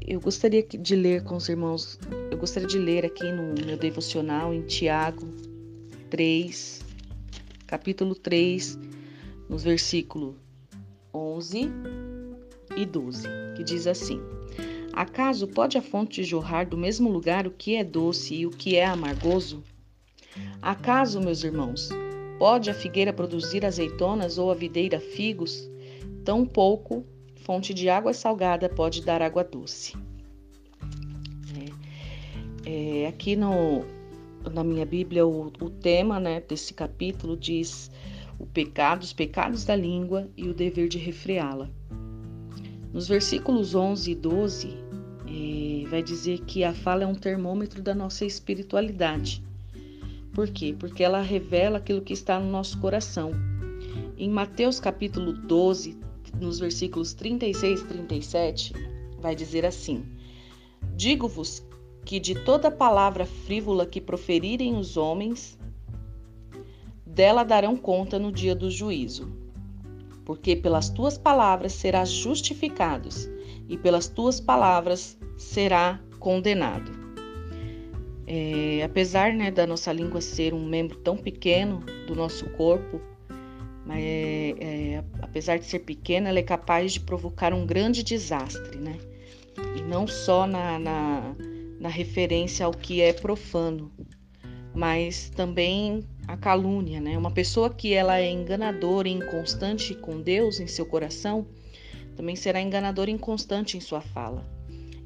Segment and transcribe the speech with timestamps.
[0.00, 1.98] Eu gostaria de ler com os irmãos,
[2.30, 5.26] eu gostaria de ler aqui no meu devocional em Tiago
[6.10, 6.80] 3,
[7.66, 8.78] capítulo 3,
[9.48, 10.34] nos versículos
[11.12, 11.70] 11
[12.76, 14.20] e 12, que diz assim:
[14.92, 18.76] Acaso pode a fonte jorrar do mesmo lugar o que é doce e o que
[18.76, 19.62] é amargoso?
[20.60, 21.90] Acaso, meus irmãos,
[22.38, 25.68] pode a figueira produzir azeitonas ou a videira figos?
[26.24, 27.04] Tampouco
[27.42, 29.94] fonte de água salgada pode dar água doce.
[32.64, 33.84] É, é, aqui no,
[34.52, 37.90] na minha Bíblia, o, o tema né, desse capítulo diz
[38.38, 41.68] o pecado, os pecados da língua e o dever de refreá-la.
[42.92, 44.68] Nos versículos 11 e 12,
[45.26, 49.42] é, vai dizer que a fala é um termômetro da nossa espiritualidade.
[50.32, 50.74] Por quê?
[50.78, 53.32] Porque ela revela aquilo que está no nosso coração.
[54.16, 56.01] Em Mateus capítulo 12,
[56.40, 58.72] nos versículos 36 e 37,
[59.20, 60.04] vai dizer assim:
[60.94, 61.64] Digo-vos
[62.04, 65.58] que de toda palavra frívola que proferirem os homens,
[67.06, 69.30] dela darão conta no dia do juízo.
[70.24, 73.28] Porque pelas tuas palavras serás justificados,
[73.68, 76.90] e pelas tuas palavras será condenado.
[78.26, 83.00] É, apesar né, da nossa língua ser um membro tão pequeno do nosso corpo,
[83.84, 88.78] mas é, é, apesar de ser pequena, ela é capaz de provocar um grande desastre,
[88.78, 88.98] né?
[89.76, 91.34] E não só na, na,
[91.80, 93.90] na referência ao que é profano,
[94.74, 97.18] mas também a calúnia, né?
[97.18, 101.46] Uma pessoa que ela é enganadora e inconstante com Deus em seu coração,
[102.16, 104.46] também será enganadora e inconstante em sua fala.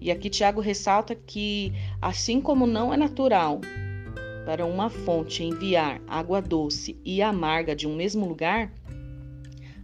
[0.00, 1.72] E aqui Tiago ressalta que,
[2.02, 3.60] assim como não é natural
[4.44, 8.72] para uma fonte enviar água doce e amarga de um mesmo lugar,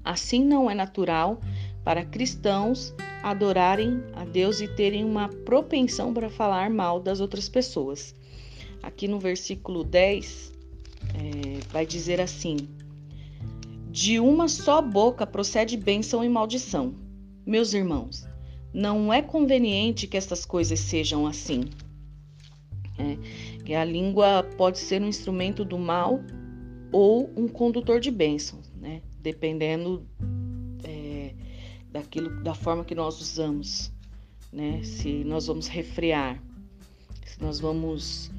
[0.04, 1.40] assim não é natural
[1.84, 8.14] para cristãos adorarem a Deus e terem uma propensão para falar mal das outras pessoas.
[8.82, 10.52] Aqui no versículo 10,
[11.14, 12.56] é, vai dizer assim:
[13.90, 16.94] De uma só boca procede bênção e maldição.
[17.44, 18.26] Meus irmãos,
[18.72, 21.64] não é conveniente que estas coisas sejam assim.
[22.98, 23.16] É,
[23.70, 26.18] que a língua pode ser um instrumento do mal
[26.90, 29.00] ou um condutor de bênçãos, né?
[29.22, 30.04] Dependendo
[30.82, 31.32] é,
[31.88, 33.92] daquilo, da forma que nós usamos,
[34.52, 34.82] né?
[34.82, 36.42] Se nós vamos refrear,
[37.24, 38.32] se nós vamos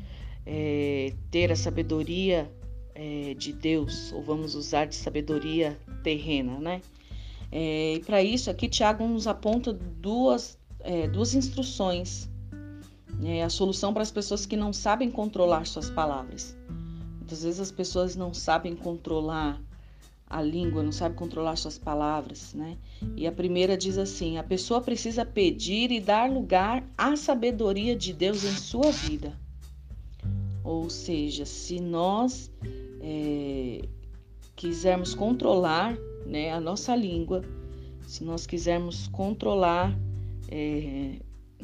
[0.46, 2.52] é, ter a sabedoria
[2.94, 6.82] é, de Deus ou vamos usar de sabedoria terrena, né?
[7.50, 12.30] É, e para isso aqui Tiago nos aponta duas, é, duas instruções
[13.24, 16.58] é a solução para as pessoas que não sabem controlar suas palavras.
[17.18, 19.62] Muitas vezes as pessoas não sabem controlar
[20.28, 22.78] a língua, não sabem controlar suas palavras, né?
[23.16, 28.14] E a primeira diz assim: a pessoa precisa pedir e dar lugar à sabedoria de
[28.14, 29.38] Deus em sua vida.
[30.64, 32.52] Ou seja, se nós
[33.02, 33.82] é,
[34.56, 37.44] quisermos controlar né, a nossa língua,
[38.08, 39.98] se nós quisermos controlar
[40.50, 41.16] é,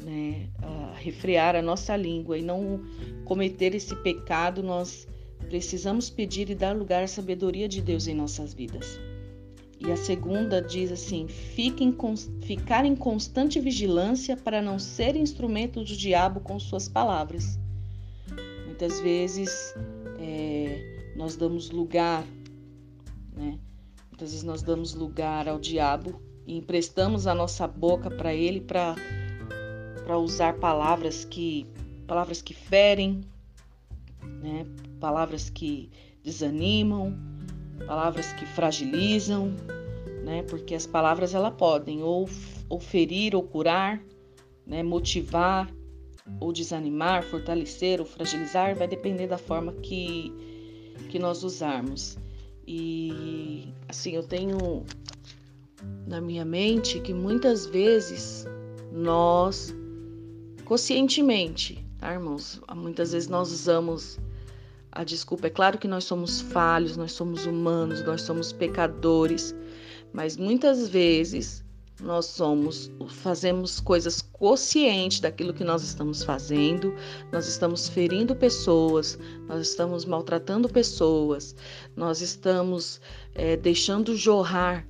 [0.02, 2.82] né, a refrear a nossa língua e não
[3.24, 5.06] cometer esse pecado, nós
[5.48, 8.98] precisamos pedir e dar lugar à sabedoria de Deus em nossas vidas.
[9.80, 11.96] E a segunda diz assim: Fiquem,
[12.42, 17.58] ficar em constante vigilância para não ser instrumento do diabo com suas palavras.
[18.66, 19.74] Muitas vezes
[20.18, 22.24] é, nós damos lugar,
[23.36, 23.58] né?
[24.10, 28.96] Muitas vezes nós damos lugar ao diabo e emprestamos a nossa boca para ele para
[30.08, 31.66] para usar palavras que
[32.06, 33.20] palavras que ferem,
[34.42, 34.64] né?
[34.98, 35.90] palavras que
[36.24, 37.14] desanimam,
[37.86, 39.54] palavras que fragilizam,
[40.24, 40.42] né?
[40.44, 42.26] Porque as palavras ela podem ou,
[42.70, 44.02] ou ferir ou curar,
[44.66, 44.82] né?
[44.82, 45.70] Motivar
[46.40, 50.32] ou desanimar, fortalecer ou fragilizar, vai depender da forma que
[51.10, 52.16] que nós usarmos.
[52.66, 54.86] E assim, eu tenho
[56.06, 58.46] na minha mente que muitas vezes
[58.90, 59.76] nós
[60.68, 62.60] conscientemente, tá, irmãos?
[62.76, 64.18] Muitas vezes nós usamos
[64.92, 65.46] a desculpa.
[65.46, 69.56] É claro que nós somos falhos, nós somos humanos, nós somos pecadores,
[70.12, 71.64] mas muitas vezes
[72.02, 76.94] nós somos fazemos coisas conscientes daquilo que nós estamos fazendo,
[77.32, 79.18] nós estamos ferindo pessoas,
[79.48, 81.56] nós estamos maltratando pessoas,
[81.96, 83.00] nós estamos
[83.34, 84.86] é, deixando jorrar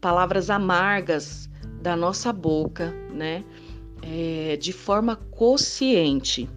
[0.00, 1.48] palavras amargas
[1.80, 3.44] da nossa boca, né?
[4.02, 6.48] É, de forma consciente.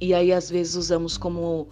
[0.00, 1.68] E aí às vezes usamos como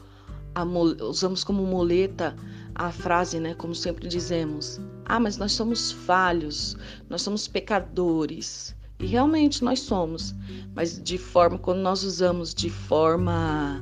[0.55, 2.37] a, usamos como muleta
[2.75, 6.77] a frase, né, como sempre dizemos: "Ah, mas nós somos falhos,
[7.09, 8.77] nós somos pecadores".
[9.01, 10.35] E realmente nós somos,
[10.75, 13.81] mas de forma, quando nós usamos de forma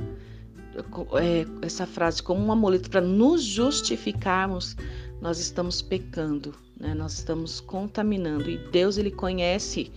[1.18, 4.76] é, essa frase como um amuleto para nos justificarmos,
[5.20, 6.92] nós estamos pecando, né?
[6.94, 8.50] nós estamos contaminando.
[8.50, 9.90] E Deus, Ele conhece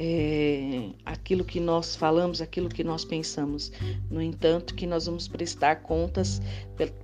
[0.00, 3.72] é, aquilo que nós falamos, aquilo que nós pensamos.
[4.08, 6.40] No entanto, que nós vamos prestar contas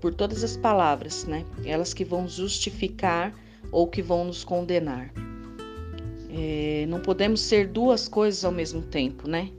[0.00, 1.44] por, todas as palavras, né?
[1.64, 3.34] Elas que vão justificar
[3.72, 5.12] ou que vão nos condenar.
[6.30, 9.50] É, não podemos ser duas coisas ao mesmo tempo, né?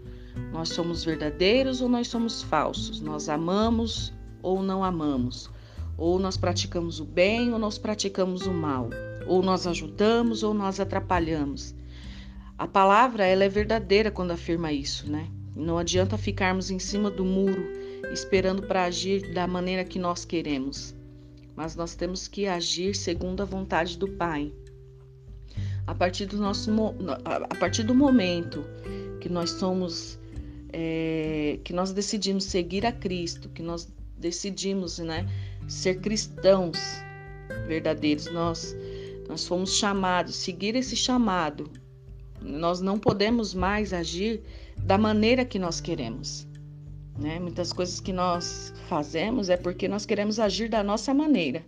[0.54, 3.02] Nós somos verdadeiros ou nós somos falsos?
[3.02, 5.50] Nós amamos ou não amamos?
[5.98, 8.90] Ou nós praticamos o bem ou nós praticamos o mal?
[9.28, 11.76] Ou nós ajudamos ou nós atrapalhamos?
[12.58, 15.28] A palavra ela é verdadeira quando afirma isso, né?
[15.54, 17.68] Não adianta ficarmos em cima do muro
[18.14, 20.96] esperando para agir da maneira que nós queremos,
[21.54, 24.54] mas nós temos que agir segundo a vontade do Pai.
[25.86, 26.72] A partir do nosso
[27.26, 28.64] a partir do momento
[29.20, 30.18] que nós somos
[30.72, 33.88] é, que nós decidimos seguir a Cristo, que nós
[34.18, 35.28] decidimos, né,
[35.68, 36.78] ser cristãos
[37.68, 38.74] verdadeiros, nós
[39.28, 41.70] nós fomos chamados, seguir esse chamado
[42.46, 44.42] nós não podemos mais agir
[44.78, 46.48] da maneira que nós queremos.
[47.18, 47.40] Né?
[47.40, 51.64] Muitas coisas que nós fazemos é porque nós queremos agir da nossa maneira.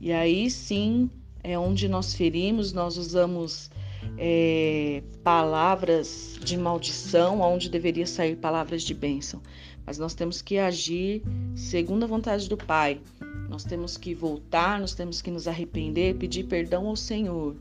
[0.00, 1.10] E aí sim
[1.42, 3.70] é onde nós ferimos, nós usamos
[4.18, 9.40] é, palavras de maldição, onde deveria sair palavras de bênção.
[9.86, 11.22] Mas nós temos que agir
[11.54, 13.00] segundo a vontade do Pai.
[13.48, 17.54] Nós temos que voltar, nós temos que nos arrepender, pedir perdão ao Senhor,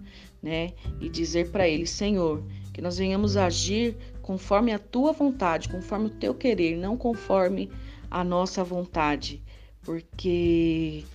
[0.44, 0.74] né?
[1.00, 2.44] E dizer para Ele, Senhor,
[2.74, 7.72] que nós venhamos agir conforme a tua vontade, conforme o teu querer, não conforme
[8.12, 9.42] a nossa vontade,
[9.82, 11.06] porque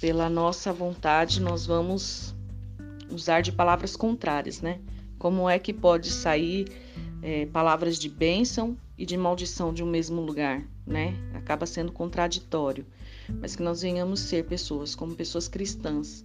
[0.00, 2.34] pela nossa vontade nós vamos
[3.10, 4.80] usar de palavras contrárias, né?
[5.18, 6.66] Como é que pode sair
[7.22, 11.14] é, palavras de bênção e de maldição de um mesmo lugar, né?
[11.34, 12.86] Acaba sendo contraditório.
[13.40, 16.24] Mas que nós venhamos ser pessoas como pessoas cristãs,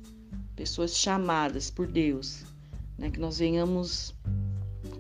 [0.56, 2.46] pessoas chamadas por Deus,
[3.04, 3.10] né?
[3.12, 4.16] Que nós venhamos,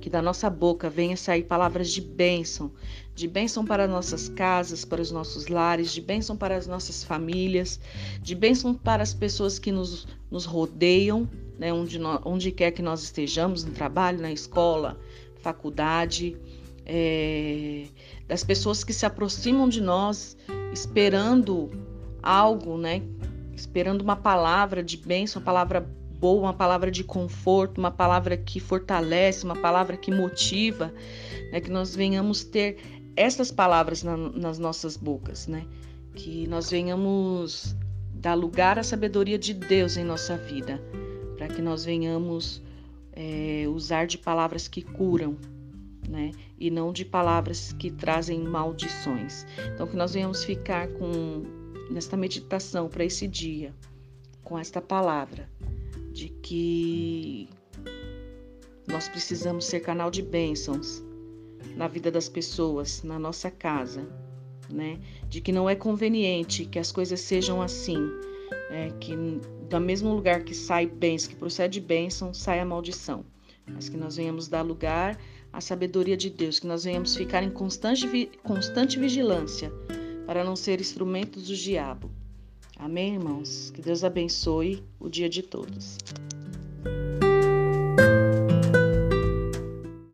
[0.01, 2.69] que da nossa boca venha sair palavras de bênção,
[3.15, 7.79] de bênção para nossas casas, para os nossos lares, de bênção para as nossas famílias,
[8.21, 11.71] de bênção para as pessoas que nos, nos rodeiam, né?
[11.71, 15.00] Onde, nós, onde quer que nós estejamos, no trabalho, na escola,
[15.38, 16.35] faculdade.
[16.85, 17.85] É,
[18.27, 20.35] das pessoas que se aproximam de nós
[20.73, 21.71] esperando
[22.21, 23.01] algo, né?
[23.55, 25.89] Esperando uma palavra de bênção, uma palavra
[26.24, 30.94] boa, uma palavra de conforto, uma palavra que fortalece, uma palavra que motiva,
[31.52, 31.60] né?
[31.60, 32.78] que nós venhamos ter
[33.14, 35.66] essas palavras na, nas nossas bocas, né?
[36.16, 37.75] Que nós venhamos
[38.14, 40.81] dar lugar à sabedoria de Deus em nossa vida,
[41.36, 42.62] para que nós venhamos
[43.12, 45.36] é, usar de palavras que curam,
[46.08, 46.31] né?
[46.58, 49.46] E não de palavras que trazem maldições.
[49.74, 51.44] Então, que nós venhamos ficar com
[51.92, 53.74] nesta meditação para esse dia,
[54.42, 55.50] com esta palavra,
[56.13, 57.50] de que
[58.88, 61.04] nós precisamos ser canal de bênçãos
[61.75, 64.07] na vida das pessoas, na nossa casa,
[64.69, 65.00] né?
[65.27, 67.98] De que não é conveniente que as coisas sejam assim,
[68.69, 69.15] é, que
[69.67, 73.25] do mesmo lugar que sai bênção, que procede bênção, sai a maldição.
[73.65, 75.17] Mas que nós venhamos dar lugar
[75.51, 79.72] à sabedoria de Deus, que nós venhamos ficar em constante, constante vigilância
[80.27, 82.12] para não ser instrumentos do diabo
[82.84, 83.72] Amém, irmãos?
[83.72, 85.98] Que Deus abençoe o dia de todos.